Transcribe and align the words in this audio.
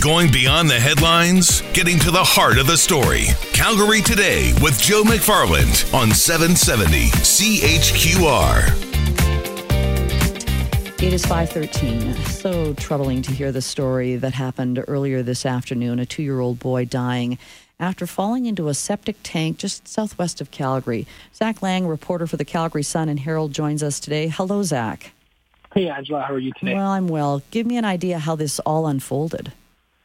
Going 0.00 0.32
beyond 0.32 0.70
the 0.70 0.80
headlines, 0.80 1.60
getting 1.74 1.98
to 1.98 2.10
the 2.10 2.24
heart 2.24 2.56
of 2.56 2.66
the 2.66 2.78
story. 2.78 3.26
Calgary 3.52 4.00
Today 4.00 4.54
with 4.62 4.80
Joe 4.80 5.02
McFarland 5.02 5.92
on 5.92 6.10
770 6.10 7.10
CHQR. 7.10 8.64
It 11.02 11.12
is 11.12 11.26
513. 11.26 12.14
So 12.24 12.72
troubling 12.74 13.20
to 13.20 13.32
hear 13.32 13.52
the 13.52 13.60
story 13.60 14.16
that 14.16 14.32
happened 14.32 14.82
earlier 14.88 15.22
this 15.22 15.44
afternoon. 15.44 15.98
A 15.98 16.06
two 16.06 16.22
year 16.22 16.40
old 16.40 16.58
boy 16.58 16.86
dying 16.86 17.36
after 17.78 18.06
falling 18.06 18.46
into 18.46 18.68
a 18.68 18.74
septic 18.74 19.16
tank 19.22 19.58
just 19.58 19.86
southwest 19.86 20.40
of 20.40 20.50
Calgary. 20.50 21.06
Zach 21.34 21.60
Laing, 21.60 21.86
reporter 21.86 22.26
for 22.26 22.38
the 22.38 22.46
Calgary 22.46 22.84
Sun 22.84 23.10
and 23.10 23.20
Herald, 23.20 23.52
joins 23.52 23.82
us 23.82 24.00
today. 24.00 24.28
Hello, 24.28 24.62
Zach. 24.62 25.12
Hey, 25.74 25.90
Angela. 25.90 26.22
How 26.22 26.32
are 26.32 26.38
you 26.38 26.54
today? 26.58 26.72
Well, 26.74 26.90
I'm 26.90 27.06
well. 27.06 27.42
Give 27.50 27.66
me 27.66 27.76
an 27.76 27.84
idea 27.84 28.18
how 28.18 28.34
this 28.34 28.60
all 28.60 28.86
unfolded. 28.86 29.52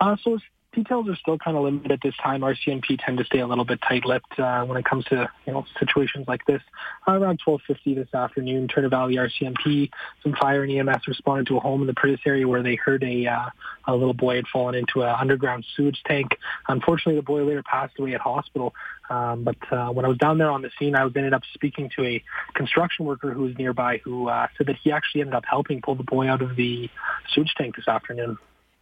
Uh, 0.00 0.16
so 0.22 0.38
details 0.74 1.08
are 1.08 1.16
still 1.16 1.38
kind 1.38 1.56
of 1.56 1.64
limited 1.64 1.90
at 1.90 2.00
this 2.02 2.14
time. 2.22 2.42
RCMP 2.42 2.98
tend 3.04 3.18
to 3.18 3.24
stay 3.24 3.40
a 3.40 3.46
little 3.46 3.64
bit 3.64 3.80
tight-lipped 3.86 4.38
uh, 4.38 4.64
when 4.64 4.76
it 4.76 4.84
comes 4.84 5.04
to 5.06 5.28
you 5.46 5.52
know 5.52 5.64
situations 5.78 6.26
like 6.28 6.44
this. 6.46 6.62
Uh, 7.06 7.12
around 7.12 7.40
12:50 7.46 7.94
this 7.94 8.12
afternoon, 8.14 8.68
Turner 8.68 8.88
Valley 8.88 9.16
RCMP, 9.16 9.90
some 10.22 10.34
fire 10.34 10.62
and 10.62 10.72
EMS 10.72 11.08
responded 11.08 11.46
to 11.48 11.56
a 11.56 11.60
home 11.60 11.80
in 11.80 11.86
the 11.86 11.94
Priddis 11.94 12.20
area 12.26 12.46
where 12.46 12.62
they 12.62 12.76
heard 12.76 13.02
a 13.02 13.26
uh, 13.26 13.48
a 13.86 13.94
little 13.94 14.14
boy 14.14 14.36
had 14.36 14.46
fallen 14.52 14.74
into 14.74 15.02
an 15.02 15.14
underground 15.18 15.64
sewage 15.76 16.00
tank. 16.06 16.32
Unfortunately, 16.68 17.16
the 17.16 17.22
boy 17.22 17.44
later 17.44 17.62
passed 17.62 17.98
away 17.98 18.14
at 18.14 18.20
hospital. 18.20 18.74
Um, 19.10 19.42
but 19.42 19.56
uh, 19.72 19.88
when 19.88 20.04
I 20.04 20.08
was 20.08 20.18
down 20.18 20.36
there 20.36 20.50
on 20.50 20.60
the 20.60 20.70
scene, 20.78 20.94
I 20.94 21.02
was 21.04 21.14
ended 21.16 21.32
up 21.32 21.42
speaking 21.54 21.90
to 21.96 22.04
a 22.04 22.22
construction 22.54 23.06
worker 23.06 23.32
who 23.32 23.44
was 23.44 23.56
nearby 23.56 24.02
who 24.04 24.28
uh, 24.28 24.48
said 24.58 24.66
that 24.66 24.76
he 24.82 24.92
actually 24.92 25.22
ended 25.22 25.34
up 25.34 25.44
helping 25.48 25.80
pull 25.80 25.94
the 25.94 26.02
boy 26.02 26.28
out 26.28 26.42
of 26.42 26.56
the 26.56 26.90
sewage 27.32 27.54
tank 27.56 27.76
this 27.76 27.88
afternoon. 27.88 28.36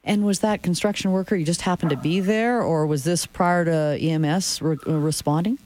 And 0.07 0.25
was 0.25 0.39
that 0.41 0.63
construction 0.63 1.11
worker, 1.11 1.35
you 1.35 1.45
just 1.45 1.63
happened 1.63 1.91
to 1.91 1.97
be 1.97 2.21
there, 2.21 2.63
or 2.63 2.87
was 2.87 3.03
this 3.03 3.27
prior 3.27 3.65
to 3.65 3.99
EMS 4.01 4.63
re- 4.63 4.77
uh, 4.87 4.93
responding? 4.93 5.59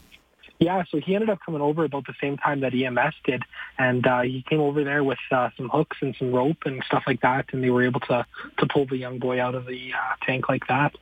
Yeah, 0.59 0.83
so 0.91 0.99
he 0.99 1.15
ended 1.15 1.31
up 1.31 1.41
coming 1.45 1.61
over 1.61 1.85
about 1.85 2.07
the 2.07 2.15
same 2.21 2.39
time 2.39 2.61
that 2.61 2.75
EMS 2.75 3.15
did, 3.25 3.43
and 3.79 4.07
uh, 4.07 4.23
he 4.23 4.43
came 4.49 4.61
over 4.61 4.83
there 4.83 5.05
with 5.05 5.19
uh, 5.31 5.51
some 5.57 5.69
hooks 5.69 5.99
and 6.01 6.17
some 6.19 6.33
rope 6.33 6.59
and 6.65 6.83
stuff 6.85 7.05
like 7.07 7.21
that, 7.21 7.47
and 7.53 7.63
they 7.63 7.71
were 7.71 7.83
able 7.83 8.01
to 8.01 8.27
to 8.59 8.67
pull 8.67 8.87
the 8.87 8.97
young 8.97 9.19
boy 9.19 9.41
out 9.41 9.55
of 9.55 9.67
the 9.67 9.93
uh, 9.93 10.15
tank 10.25 10.49
like 10.49 10.67
that. 10.69 10.95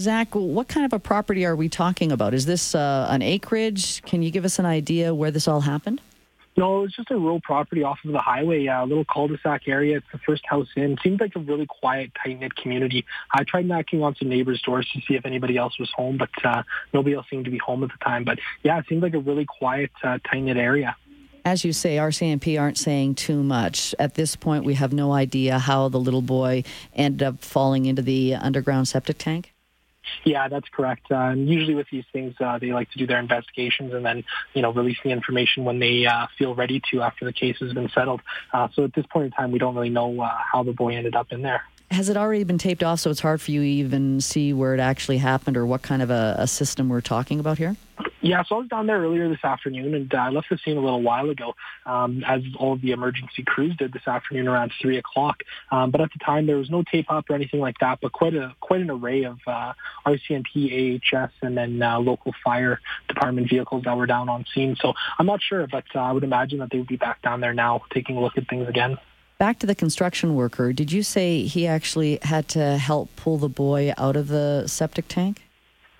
Zach, 0.00 0.34
what 0.34 0.68
kind 0.68 0.86
of 0.86 0.94
a 0.94 0.98
property 0.98 1.44
are 1.44 1.56
we 1.56 1.68
talking 1.68 2.10
about? 2.10 2.32
Is 2.32 2.46
this 2.46 2.74
uh, 2.74 3.06
an 3.10 3.20
acreage? 3.20 4.02
Can 4.02 4.22
you 4.22 4.30
give 4.30 4.46
us 4.46 4.58
an 4.58 4.66
idea 4.66 5.14
where 5.14 5.30
this 5.30 5.46
all 5.46 5.60
happened? 5.60 6.00
No, 6.60 6.84
it's 6.84 6.94
just 6.94 7.10
a 7.10 7.16
rural 7.16 7.40
property 7.40 7.82
off 7.82 8.00
of 8.04 8.12
the 8.12 8.18
highway, 8.18 8.66
a 8.66 8.84
little 8.84 9.06
cul-de-sac 9.06 9.66
area. 9.66 9.96
It's 9.96 10.06
the 10.12 10.18
first 10.18 10.44
house 10.44 10.68
in. 10.76 10.98
Seemed 11.02 11.18
like 11.18 11.34
a 11.34 11.38
really 11.38 11.64
quiet, 11.64 12.12
tight-knit 12.22 12.54
community. 12.54 13.06
I 13.32 13.44
tried 13.44 13.64
knocking 13.64 14.02
on 14.02 14.14
some 14.16 14.28
neighbors' 14.28 14.60
doors 14.60 14.86
to 14.92 15.00
see 15.08 15.14
if 15.14 15.24
anybody 15.24 15.56
else 15.56 15.78
was 15.78 15.90
home, 15.96 16.18
but 16.18 16.28
uh, 16.44 16.62
nobody 16.92 17.16
else 17.16 17.24
seemed 17.30 17.46
to 17.46 17.50
be 17.50 17.56
home 17.56 17.82
at 17.82 17.88
the 17.88 18.04
time. 18.04 18.24
But 18.24 18.40
yeah, 18.62 18.78
it 18.78 18.84
seemed 18.90 19.02
like 19.02 19.14
a 19.14 19.18
really 19.18 19.46
quiet, 19.46 19.90
uh, 20.04 20.18
tight-knit 20.30 20.58
area. 20.58 20.96
As 21.46 21.64
you 21.64 21.72
say, 21.72 21.96
RCMP 21.96 22.60
aren't 22.60 22.76
saying 22.76 23.14
too 23.14 23.42
much. 23.42 23.94
At 23.98 24.12
this 24.12 24.36
point, 24.36 24.64
we 24.64 24.74
have 24.74 24.92
no 24.92 25.12
idea 25.12 25.58
how 25.58 25.88
the 25.88 25.98
little 25.98 26.20
boy 26.20 26.64
ended 26.94 27.22
up 27.22 27.42
falling 27.42 27.86
into 27.86 28.02
the 28.02 28.34
underground 28.34 28.86
septic 28.86 29.16
tank. 29.16 29.54
Yeah, 30.24 30.48
that's 30.48 30.68
correct. 30.68 31.10
Uh, 31.10 31.16
and 31.16 31.48
usually 31.48 31.74
with 31.74 31.86
these 31.90 32.04
things, 32.12 32.34
uh, 32.40 32.58
they 32.58 32.72
like 32.72 32.90
to 32.92 32.98
do 32.98 33.06
their 33.06 33.18
investigations 33.18 33.92
and 33.92 34.04
then, 34.04 34.24
you 34.54 34.62
know, 34.62 34.72
release 34.72 34.98
the 35.02 35.10
information 35.10 35.64
when 35.64 35.78
they 35.78 36.06
uh, 36.06 36.26
feel 36.38 36.54
ready 36.54 36.80
to 36.90 37.02
after 37.02 37.24
the 37.24 37.32
case 37.32 37.56
has 37.60 37.72
been 37.72 37.88
settled. 37.90 38.20
Uh, 38.52 38.68
so 38.74 38.84
at 38.84 38.94
this 38.94 39.06
point 39.06 39.26
in 39.26 39.30
time, 39.32 39.50
we 39.50 39.58
don't 39.58 39.74
really 39.74 39.90
know 39.90 40.20
uh, 40.20 40.30
how 40.52 40.62
the 40.62 40.72
boy 40.72 40.94
ended 40.94 41.14
up 41.14 41.32
in 41.32 41.42
there. 41.42 41.62
Has 41.90 42.08
it 42.08 42.16
already 42.16 42.44
been 42.44 42.58
taped 42.58 42.84
off 42.84 43.00
so 43.00 43.10
it's 43.10 43.20
hard 43.20 43.40
for 43.40 43.50
you 43.50 43.62
to 43.62 43.66
even 43.66 44.20
see 44.20 44.52
where 44.52 44.74
it 44.74 44.80
actually 44.80 45.18
happened 45.18 45.56
or 45.56 45.66
what 45.66 45.82
kind 45.82 46.02
of 46.02 46.10
a, 46.10 46.36
a 46.38 46.46
system 46.46 46.88
we're 46.88 47.00
talking 47.00 47.40
about 47.40 47.58
here? 47.58 47.76
Yeah, 48.22 48.42
so 48.44 48.56
I 48.56 48.58
was 48.58 48.68
down 48.68 48.86
there 48.86 49.00
earlier 49.00 49.28
this 49.30 49.42
afternoon, 49.42 49.94
and 49.94 50.12
uh, 50.12 50.18
I 50.18 50.28
left 50.28 50.50
the 50.50 50.58
scene 50.58 50.76
a 50.76 50.80
little 50.80 51.00
while 51.00 51.30
ago, 51.30 51.54
um, 51.86 52.22
as 52.26 52.42
all 52.58 52.74
of 52.74 52.82
the 52.82 52.90
emergency 52.90 53.42
crews 53.42 53.76
did 53.76 53.94
this 53.94 54.06
afternoon 54.06 54.46
around 54.46 54.72
three 54.80 54.98
o'clock. 54.98 55.42
Um, 55.70 55.90
but 55.90 56.02
at 56.02 56.10
the 56.12 56.18
time, 56.22 56.46
there 56.46 56.58
was 56.58 56.68
no 56.68 56.82
tape 56.82 57.10
up 57.10 57.30
or 57.30 57.34
anything 57.34 57.60
like 57.60 57.78
that, 57.80 58.00
but 58.02 58.12
quite 58.12 58.34
a 58.34 58.54
quite 58.60 58.82
an 58.82 58.90
array 58.90 59.24
of 59.24 59.38
uh, 59.46 59.72
RCMP, 60.06 61.00
AHS, 61.00 61.30
and 61.40 61.56
then 61.56 61.80
uh, 61.82 61.98
local 61.98 62.34
fire 62.44 62.80
department 63.08 63.48
vehicles 63.48 63.84
that 63.84 63.96
were 63.96 64.06
down 64.06 64.28
on 64.28 64.44
scene. 64.54 64.76
So 64.76 64.92
I'm 65.18 65.26
not 65.26 65.40
sure, 65.42 65.66
but 65.66 65.84
uh, 65.94 66.00
I 66.00 66.12
would 66.12 66.24
imagine 66.24 66.58
that 66.58 66.70
they 66.70 66.78
would 66.78 66.88
be 66.88 66.96
back 66.96 67.22
down 67.22 67.40
there 67.40 67.54
now, 67.54 67.82
taking 67.90 68.18
a 68.18 68.20
look 68.20 68.36
at 68.36 68.48
things 68.48 68.68
again. 68.68 68.98
Back 69.38 69.58
to 69.60 69.66
the 69.66 69.74
construction 69.74 70.34
worker. 70.34 70.74
Did 70.74 70.92
you 70.92 71.02
say 71.02 71.44
he 71.44 71.66
actually 71.66 72.18
had 72.20 72.48
to 72.48 72.76
help 72.76 73.08
pull 73.16 73.38
the 73.38 73.48
boy 73.48 73.94
out 73.96 74.14
of 74.14 74.28
the 74.28 74.66
septic 74.66 75.08
tank? 75.08 75.40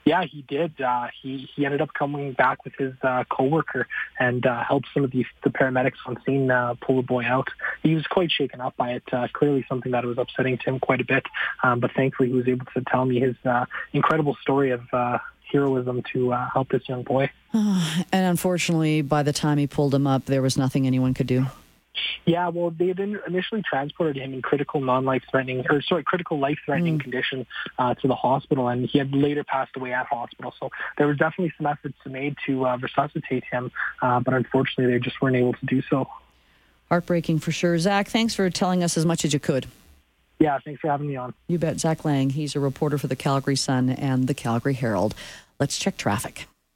Yeah, 0.05 0.25
he 0.25 0.43
did. 0.43 0.81
Uh, 0.81 1.09
he 1.23 1.49
he 1.55 1.65
ended 1.65 1.81
up 1.81 1.93
coming 1.93 2.33
back 2.33 2.65
with 2.65 2.75
his 2.79 2.95
uh, 3.03 3.25
coworker 3.31 3.87
and 4.19 4.45
uh, 4.47 4.65
helped 4.65 4.89
some 4.95 5.05
of 5.05 5.11
the, 5.11 5.27
the 5.45 5.51
paramedics 5.51 5.99
on 6.07 6.19
scene 6.25 6.51
uh, 6.51 6.75
pull 6.81 6.97
the 6.97 7.03
boy 7.03 7.25
out. 7.25 7.49
He 7.83 7.95
was 7.95 8.07
quite 8.07 8.31
shaken 8.31 8.61
up 8.61 8.77
by 8.77 8.93
it. 8.93 9.03
Uh, 9.13 9.29
clearly, 9.33 9.65
something 9.69 9.93
that 9.93 10.05
was 10.05 10.19
upsetting 10.19 10.59
to 10.59 10.65
him 10.65 10.81
quite 10.81 11.01
a 11.01 11.05
bit. 11.05 11.25
Um, 11.63 11.81
but 11.81 11.93
thankfully, 11.93 12.31
he 12.31 12.35
was 12.35 12.49
able 12.49 12.67
to 12.75 12.83
tell 12.91 13.05
me 13.05 13.21
his 13.21 13.37
uh, 13.45 13.67
incredible 13.93 14.37
story 14.43 14.71
of. 14.71 14.83
Uh, 14.93 15.19
heroism 15.53 16.01
to 16.13 16.33
uh, 16.33 16.49
help 16.49 16.69
this 16.69 16.89
young 16.89 17.03
boy. 17.03 17.29
and 17.53 18.07
unfortunately, 18.13 19.03
by 19.03 19.25
the 19.25 19.33
time 19.33 19.59
he 19.59 19.67
pulled 19.67 19.93
him 19.93 20.07
up, 20.07 20.27
there 20.27 20.43
was 20.43 20.57
nothing 20.57 20.87
anyone 20.87 21.13
could 21.13 21.27
do. 21.27 21.47
Yeah, 22.27 22.49
well, 22.49 22.71
they 22.71 22.89
had 22.89 23.01
initially 23.01 23.63
transported 23.63 24.17
him 24.17 24.35
in 24.35 24.43
critical 24.43 24.81
non-life-threatening, 24.81 25.67
or 25.71 25.81
sorry, 25.83 26.05
critical 26.05 26.39
life-threatening 26.39 26.99
mm. 26.99 27.03
condition 27.03 27.47
uh, 27.79 27.95
to 27.95 28.09
the 28.09 28.15
hospital, 28.15 28.69
and 28.69 28.87
he 28.87 28.99
had 28.99 29.13
later 29.13 29.43
passed 29.43 29.77
away 29.77 29.93
at 29.93 30.07
hospital. 30.07 30.55
So 30.61 30.71
there 30.99 31.07
was 31.07 31.17
definitely 31.17 31.53
some 31.57 31.67
efforts 31.67 31.97
made 32.07 32.37
to 32.47 32.67
uh, 32.67 32.77
resuscitate 32.77 33.45
him, 33.51 33.73
uh, 34.03 34.21
but 34.21 34.35
unfortunately, 34.35 34.93
they 34.93 35.01
just 35.01 35.21
weren't 35.21 35.37
able 35.37 35.55
to 35.55 35.67
do 35.67 35.83
so. 35.89 36.07
Heartbreaking 36.89 37.39
for 37.39 37.53
sure. 37.53 37.79
Zach, 37.79 38.09
thanks 38.09 38.35
for 38.35 38.49
telling 38.51 38.83
us 38.83 38.97
as 38.97 39.07
much 39.07 39.25
as 39.25 39.33
you 39.33 39.41
could. 39.41 39.67
Yeah, 40.39 40.59
thanks 40.65 40.81
for 40.81 40.89
having 40.89 41.07
me 41.09 41.17
on. 41.17 41.35
You 41.49 41.59
bet. 41.59 41.81
Zach 41.81 42.05
Laing, 42.05 42.31
he's 42.31 42.57
a 42.57 42.61
reporter 42.61 42.99
for 42.99 43.07
the 43.07 43.17
Calgary 43.17 43.57
Sun 43.57 43.91
and 43.91 44.27
the 44.27 44.35
Calgary 44.35 44.75
Herald. 44.75 45.15
Let's 45.59 45.79
check 45.79 45.97
traffic. 45.97 46.47